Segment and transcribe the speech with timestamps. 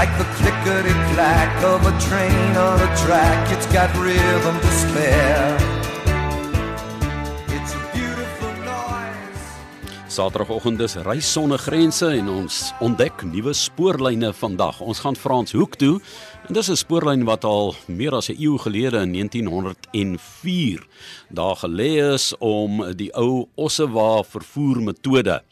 [0.00, 3.40] like the clickety clack of a train on a track.
[3.52, 5.56] It's got rhythm to spare.
[7.56, 9.44] It's a beautiful noise.
[10.08, 14.80] Saterdagoggend is reis sonder grense en ons ontdek nuwe spoorlyne vandag.
[14.80, 16.00] Ons gaan Frans Hoek toe
[16.48, 20.80] en dis 'n spoorlyn wat al meer as 'n eeu gelede in 1904
[21.28, 25.42] daar gelê is om die ou ossewa vervoer metode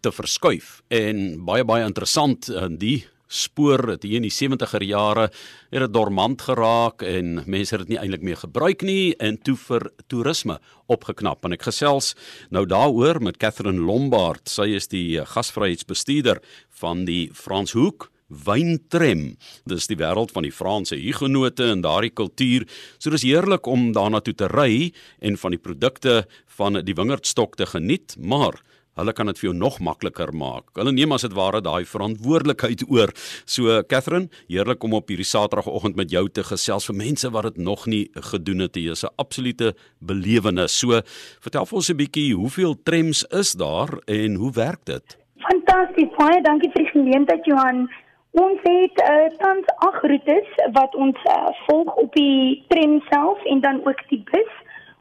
[0.00, 5.28] te verskuif en baie baie interessant in die spoor het hier in die 70er jare
[5.70, 9.54] het dit dormant geraak en mense het dit nie eintlik meer gebruik nie en toe
[9.68, 10.58] vir toerisme
[10.90, 12.16] opgeknap en ek gesels
[12.50, 16.42] nou daaroor met Catherine Lombard sy is die gasvryheidsbestuurder
[16.82, 19.34] van die Franshoek wyntrem.
[19.68, 22.66] Dis die wêreld van die Franse hugenote en daardie kultuur.
[22.98, 26.22] So dis heerlik om daarna toe te ry en van die produkte
[26.56, 28.60] van die wingerdstok te geniet, maar
[28.98, 30.72] Hulle kan dit vir jou nog makliker maak.
[30.74, 33.12] Hulle neem as dit ware daai verantwoordelikheid oor.
[33.46, 37.62] So Catherine, heerlik om op hierdie Saterdagoggend met jou te gesels vir mense wat dit
[37.62, 38.74] nog nie gedoen het.
[38.74, 40.78] Dit is 'n absolute belewenis.
[40.78, 41.00] So
[41.40, 45.18] vertel vir ons 'n bietjie, hoeveel trams is daar en hoe werk dit?
[45.38, 46.10] Fantasties.
[46.16, 47.88] Baie dankie vir die geleentheid Johan.
[48.32, 53.60] Ons het uh, tans ag roetes wat ons uh, volg op die tram self en
[53.60, 54.52] dan ook die bus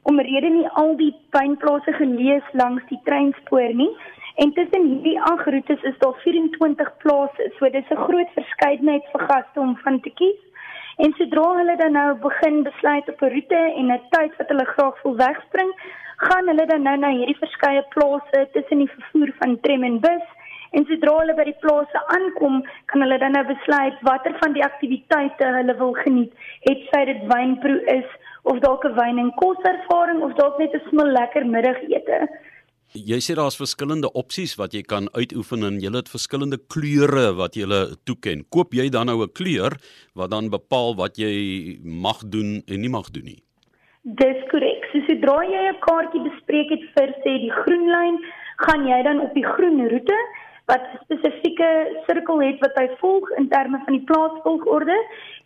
[0.10, 3.92] omrede nie al die pynplase gelees langs die treinspoor nie.
[4.42, 7.52] En tussen hierdie ag roetes is daar 24 plase.
[7.58, 10.40] So dis 'n groot verskeidenheid vir gaste om van te kies.
[11.04, 14.66] En sodra hulle dan nou begin besluit op 'n roete en 'n tyd wat hulle
[14.66, 15.72] graag wil wegspring,
[16.16, 20.28] gaan hulle dan nou na hierdie verskeie plase tussen die vervoer van tram en bus.
[20.72, 24.64] En sodra hulle by die plase aankom, kan hulle dan nou besluit watter van die
[24.64, 26.34] aktiwiteite hulle wil geniet.
[26.60, 28.10] Het sy dit wynproe is
[28.44, 32.28] of dalk 'n wyn en kos ervaring of dalk net 'n smil lekker middagete.
[32.90, 37.54] Jy sê daar's verskillende opsies wat jy kan uitoefen en jy het verskillende kleure wat
[37.54, 37.68] jy
[38.04, 38.46] toeken.
[38.50, 39.78] Koop jy dan nou 'n kleur
[40.16, 43.44] wat dan bepaal wat jy mag doen en nie mag doen nie?
[44.04, 44.90] Dis korrek.
[44.92, 48.18] So sodra jy 'n kaartjie bespreek het vir sê die groen lyn,
[48.58, 50.18] gaan jy dan op die groen roete
[50.72, 51.70] wat 'n spesifieke
[52.08, 54.98] sirkel het wat hy volg in terme van die plaasvolgorde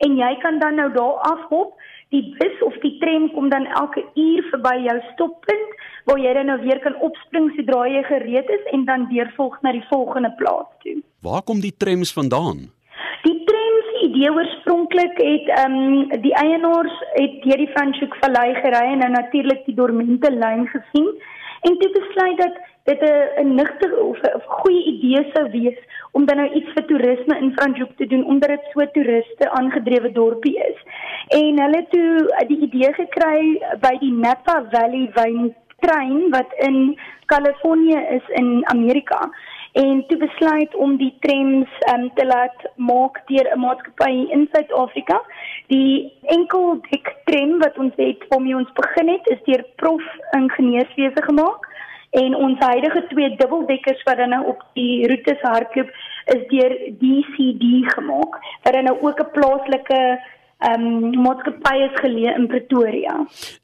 [0.06, 1.74] en jy kan dan nou daar afhop
[2.14, 5.70] die bus of die tram kom dan elke uur verby jou stoppunt
[6.06, 9.72] waar jy dan nou weer kan opspring sodra jy gereed is en dan deurvolg na
[9.72, 10.98] die volgende plaas toe.
[11.26, 12.68] Waar kom die trams vandaan?
[13.24, 18.84] Die trams idee oorspronklik het ehm um, die eienaars het deur die Franschhoek Vallei gery
[18.92, 21.10] en nou natuurlik die dormente lyn gesien
[21.68, 23.02] en toe besluit dat dit
[23.42, 25.80] 'n nigter of 'n goeie idee sou wees
[26.12, 30.12] om dan nou iets vir toerisme in Franschhoek te doen omdat dit so toeriste aangedrewe
[30.12, 30.80] dorpie is.
[31.28, 37.00] En hulle het toe die idee gekry by die Napa Valley wyn trein wat in
[37.26, 39.30] Kalifornië is in Amerika
[39.74, 45.22] en toe besluit om die trams um, te laat maak deur 'n maatskappy in Suid-Afrika.
[45.68, 51.24] Die enkel dik tram wat ons het om ons begin het is deur Prof Ingenieurswese
[51.30, 51.70] gemaak
[52.10, 55.90] en ons huidige twee dubbeldekkers wat dan nou op die roetes hardloop
[56.36, 60.02] is deur DCD gemaak wat dan nou ook 'n plaaslike
[60.64, 63.16] ehm um, maatskappy is geleë in Pretoria.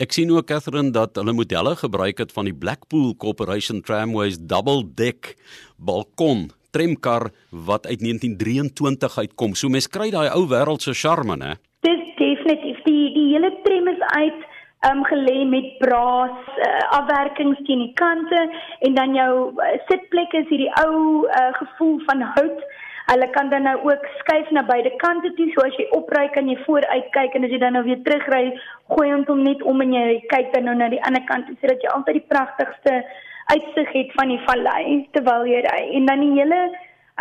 [0.04, 4.84] Ek sien ook Catherine dat hulle modelle gebruik het van die Blackpool Corporation Tramways double
[4.96, 5.36] deck
[5.78, 9.56] balkon tramkar wat uit 1923 uitkom.
[9.56, 11.56] So mens kry daai ou wêreld se charme, né?
[11.86, 14.46] Dis definitief die die hele tram is uit
[14.90, 16.68] um gelê met braas uh,
[17.00, 18.44] afwerkings teen die kante
[18.88, 22.62] en dan jou uh, sitplek is hierdie ou uh, gevoel van hout.
[23.10, 26.50] Hulle kan dan nou ook skuif na beide kante toe, so as jy opry kan
[26.50, 28.44] jy vooruit kyk en as jy dan nou weer terugry,
[28.94, 31.82] gooi hom hom net om en jy kyk dan nou na die ander kant sodat
[31.82, 33.00] jy altyd die pragtigste
[33.50, 34.84] uitsig het van die vallei
[35.18, 35.82] terwyl jy ry.
[35.98, 36.60] En dan die hele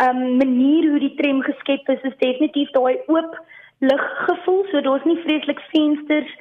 [0.05, 3.33] um manier hoe die tram geskep is, is definitief daai oop
[3.79, 6.31] luggevoel, so daar's nie vreeslik vensters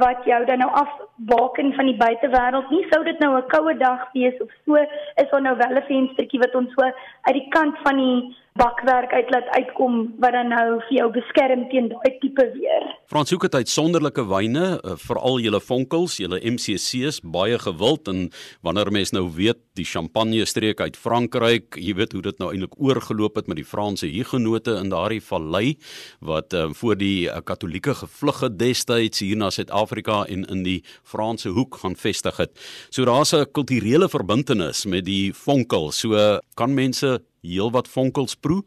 [0.00, 2.70] wat jou dan nou afbaken van die buitewêreld.
[2.70, 4.74] Nie sou dit nou 'n koue dag wees of so,
[5.20, 6.82] is daar nou wel 'n venstertjie wat ons so
[7.22, 11.66] uit die kant van die bakwerk uit laat uitkom wat dan nou vir jou beskerm
[11.72, 12.86] teen daai tipe weer.
[13.06, 18.24] Frans hoek dit uitsonderlike wyne, uh, veral julle vonkels, julle MCC's baie gewild en
[18.66, 22.74] wanneer mense nou weet die champagne streek uit Frankryk, jy weet hoe dit nou eintlik
[22.80, 25.76] oorgeloop het met die Franse hugenote in daardie vallei
[26.24, 30.80] wat uh, voor die uh, Katolieke gevlug het destyds hier na Suid-Afrika en in die
[31.04, 32.56] Franse hoek gaan vestig het.
[32.90, 35.92] So daar's 'n kulturele verbintenis met die vonkel.
[35.92, 37.20] So kan mense
[37.50, 38.62] heelwat vonkels proe?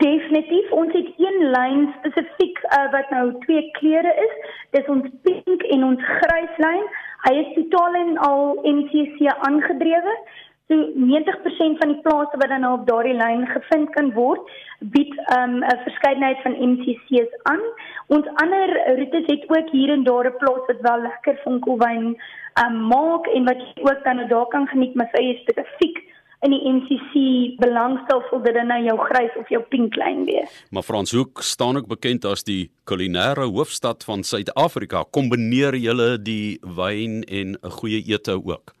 [0.00, 4.36] Definitief, ons het een lyn spesifiek uh, wat nou twee kleure is.
[4.76, 6.86] Dis ons pink en ons grys lyn.
[7.26, 10.14] Hy is totaal en al MCC aangedrewe.
[10.70, 14.40] So 90% van die plase wat dan nou op daardie lyn gevind kan word,
[14.94, 17.60] bied um, 'n um, verskeidenheid van MCC's aan.
[18.06, 22.16] Ons ander roetes het ook hier en daar 'n plaas wat wel lekker vonkelwyn
[22.64, 26.00] um, maak en wat jy ook dan nou daar kan geniet, maar sy is spesifiek
[26.42, 27.22] in die MCC
[27.62, 30.50] belangstel vir dit nou jou grys of jou pink lyn wees.
[30.74, 35.04] Maar Franshoek staan ook bekend as die kulinaire hoofstad van Suid-Afrika.
[35.14, 38.74] Kombineer julle die wyn en 'n goeie ete ook?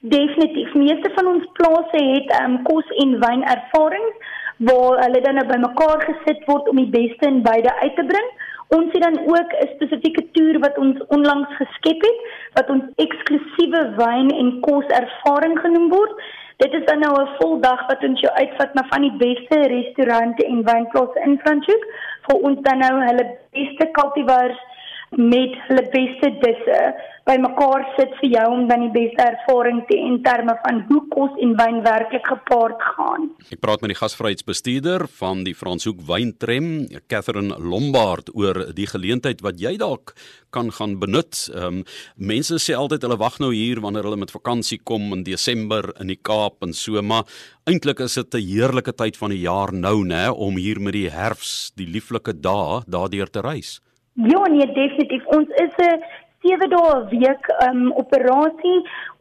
[0.00, 0.74] Definitief.
[0.74, 4.16] Meeste van ons plase het um, kos en wyn ervarings
[4.58, 8.28] waar hulle dan nou bymekaar gesit word om die beste in beide uit te bring.
[8.68, 12.18] Ons het dan ook 'n spesifieke toer wat ons onlangs geskep het
[12.52, 16.12] wat ons eksklusiewe wyn en kos ervaring genoem word.
[16.58, 19.58] Dit is dan nou 'n vol dag wat ons jou uitvat na van die beste
[19.72, 21.84] restaurante en wynplase in Franschhoek
[22.26, 24.58] vir ons dan nou hulle beste cultivars
[25.10, 26.78] met hulle beste disse
[27.28, 31.34] bymekaar sit vir jou om dan die beste ervaring te in terme van hoe kos
[31.44, 33.28] en wyn werklik gepaard gaan.
[33.52, 39.60] Ek praat met die gasvryheidsbestuurder van die Franshoek Wyntrem, Catherine Lombard oor die geleentheid wat
[39.60, 40.14] jy dalk
[40.54, 41.44] kan gaan benut.
[41.52, 41.82] Ehm um,
[42.16, 46.12] mense sê altyd hulle wag nou hier wanneer hulle met vakansie kom in Desember in
[46.12, 47.28] die Kaap en so, maar
[47.68, 51.10] eintlik is dit 'n heerlike tyd van die jaar nou, nê, om hier met die
[51.10, 53.80] herfs, die lieflike dae daardeur te reis.
[54.14, 55.24] Ja, nee, definitief.
[55.26, 56.00] Ons is 'n
[56.42, 58.78] 7 dae 'n week um operasie.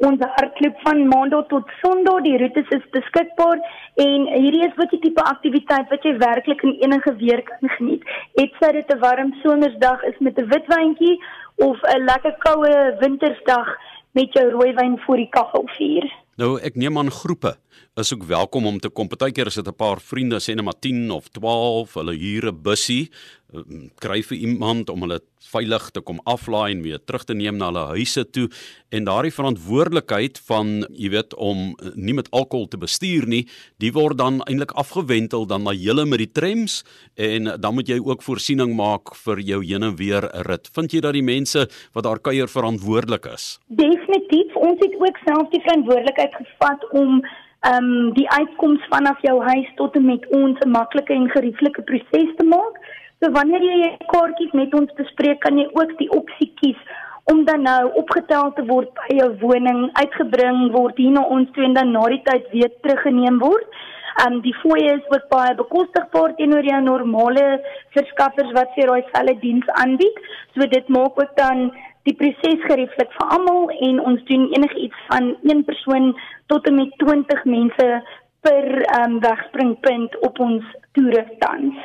[0.07, 2.23] Ons hardloop van maandag tot sonderdag.
[2.23, 3.57] Die roetes is beskikbaar
[4.05, 8.03] en hierdie is wat die tipe aktiwiteit wat jy werklik in enige weer kan geniet.
[8.35, 11.17] Het sy dit 'n warm somersdag is met 'n witwyntjie
[11.55, 13.67] of 'n lekker koue wintersdag
[14.11, 16.05] met jou rooiwyn voor die kaggelvuur.
[16.37, 17.55] Nou ek neem aan groepe
[17.97, 19.07] is ook welkom om te kom.
[19.07, 22.61] Partykeer is dit 'n paar vriende, sê net maar 10 of 12, hulle huur 'n
[22.61, 23.09] bussie,
[23.53, 25.21] ehm, kry vir iemand om hulle
[25.51, 28.49] veilig te kom aflaai en weer terug te neem na hulle huise toe
[28.89, 33.47] en daardie verantwoordelikheid van jy weet om eh, nie met alkohol te bestuur nie,
[33.77, 36.83] die word dan eintlik afgewentel dan na julle met die trams
[37.15, 40.69] en dan moet jy ook voorsiening maak vir jou heen en weer rit.
[40.75, 43.57] Vind jy dat die mense wat daar kuier verantwoordelik is?
[43.67, 47.21] Definitief, ons het ook self die verantwoordelikheid gevat om
[47.65, 51.81] ehm um, die uitkoms vanaf jou huis tot en met ons 'n maklike en gerieflike
[51.81, 52.75] proses te maak.
[53.19, 56.77] So wanneer jy jou kaartjies met ons bespreek, kan jy ook die opsie kies
[57.23, 61.63] om dan nou opgetel te word by jou woning, uitgebring word hier na ons toe
[61.63, 63.67] en dan na die tyd weer teruggeneem word.
[64.23, 67.43] Um, die fooie is ook baie bekostigbaar teenoor jou normale
[67.97, 70.23] verskaffers wat vir daai selfe diens aanbied.
[70.55, 71.67] So dit maak ook dan
[72.07, 76.13] die proses gerieflik vir almal en ons doen enigiets van een persoon
[76.51, 77.89] tot en met 20 mense
[78.45, 78.65] per
[79.01, 80.65] um, wegspringpunt op ons
[80.95, 81.77] toere tans.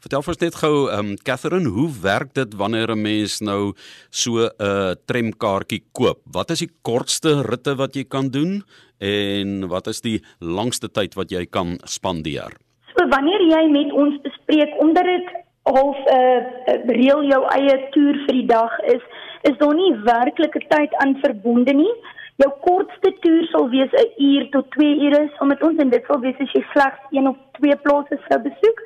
[0.00, 3.74] Vertel vir ons net gou ehm um, Catherine, hoe werk dit wanneer 'n mens nou
[4.10, 6.18] so 'n uh, tramkaartjie koop?
[6.24, 8.62] Wat is die kortste ritte wat jy kan doen
[8.98, 12.56] en wat is die langste tyd wat jy kan spandeer?
[12.96, 15.26] So wanneer jy met ons bespreek omdat dit
[15.62, 19.02] half 'n uh, reël jou eie toer vir die dag is,
[19.42, 21.94] is daar nie werklike tyd aan verbonde nie.
[22.36, 26.04] Jou kortste toer sal wees 'n uur tot 2 ure saam met ons en dit
[26.06, 28.78] sal wees as jy slegs een of twee plase sou besoek.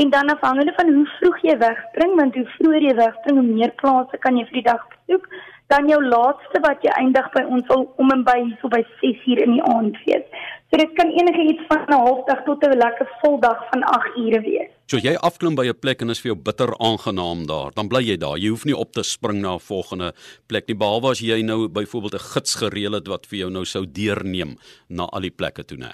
[0.00, 3.72] En dan afhangende van hoe vroeg jy wegspring, want hoe vroeër jy wegspring, hoe meer
[3.82, 5.28] plase kan jy vir die dag besoek.
[5.76, 9.26] Dan jou laaste wat jy eindig by ons sal om en by so by 6
[9.28, 10.24] uur in die aand wees.
[10.70, 14.16] So dit kan enige iets van 'n halfdag tot 'n lekker vol dag van 8
[14.16, 14.70] ure wees.
[14.86, 18.00] So jy afklim by 'n plek en is vir jou bitter aangenaam daar, dan bly
[18.00, 18.38] jy daar.
[18.38, 20.12] Jy hoef nie op te spring na 'n volgende
[20.46, 23.64] plek nie, behalwe as jy nou byvoorbeeld 'n gids gereël het wat vir jou nou
[23.64, 24.56] sou deurneem
[24.88, 25.92] na al die plekke toe, né?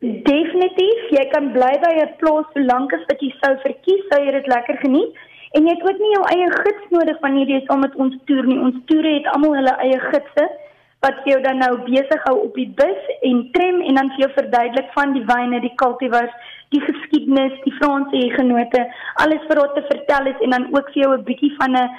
[0.00, 4.32] Definitief, jy kan bly by 'n plaas solank as wat jy sou verkies, sou jy
[4.32, 5.14] dit lekker geniet.
[5.52, 8.46] En jy het ook nie jou eie gids nodig wanneer jy saam met ons toer
[8.48, 8.58] nie.
[8.58, 10.46] Ons toere het almal hulle eie gidse
[11.02, 14.30] wat jou dan nou besig hou op die bus en tram en dan vir jou
[14.36, 16.34] verduidelik van die wyne, die kultivars,
[16.74, 18.84] die geskiedenis, die Franse genote,
[19.24, 21.90] alles wat te vertel is en dan ook vir jou 'n bietjie van 'n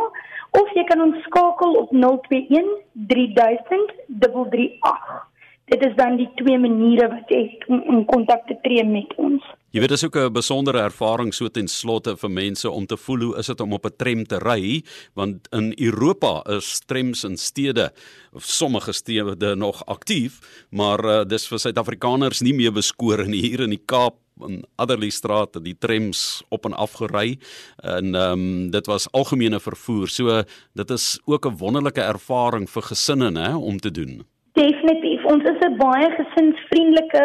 [0.62, 5.33] of jy kan ons skakel op 021 3000 338.
[5.72, 9.44] Dit is dan die twee maniere wat jy om in kontak te tree met ons.
[9.74, 12.98] Jy weet dit is ook 'n besondere ervaring so ten slotte vir mense om te
[12.98, 14.84] voel hoe is dit om op 'n tram te ry
[15.16, 17.92] want in Europa is trams in stede
[18.34, 20.40] of sommige stede nog aktief
[20.70, 25.10] maar uh, dis vir Suid-Afrikaners nie meer beskore nie hier in die Kaap in Adderley
[25.10, 27.40] Straat die trams op en af gery
[27.78, 30.44] en ehm um, dit was algemene vervoer so
[30.74, 34.24] dit is ook 'n wonderlike ervaring vir gesinne nê om te doen
[34.54, 35.24] Definitief.
[35.26, 37.24] Ons is 'n baie gesinsvriendelike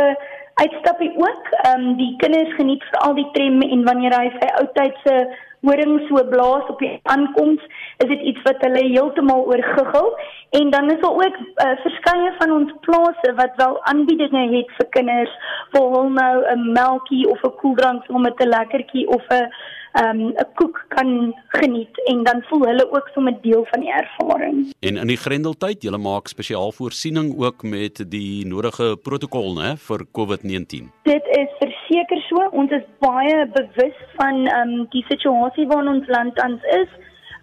[0.55, 1.45] uitstappie ook.
[1.51, 5.17] Ehm um, die kinders geniet veral die tram en wanneer hy sy ou tydse
[5.61, 7.63] horing so blaas op die aankoms,
[8.03, 10.13] is dit iets wat hulle heeltemal oorguggel
[10.61, 14.89] en dan is daar ook uh, verskeie van ons plase wat wel aanbiedinge het vir
[14.97, 15.35] kinders,
[15.73, 19.51] vir hul nou 'n melkie of 'n koeldrank saam met 'n lekkertjie of 'n
[20.05, 24.73] um 'n koek kan geniet en dan voel hulle ook sommer deel van die ervaring.
[24.81, 30.07] En in die Grendeltyd, julle maak spesiaal voorsiening ook met die nodige protokol, né, vir
[30.12, 30.90] COVID-19.
[31.02, 36.35] Dit is verseker so, ons is baie bewus van um die situasie waarin ons land
[36.37, 36.88] tans is.